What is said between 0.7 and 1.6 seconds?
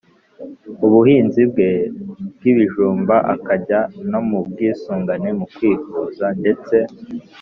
ubuhinzi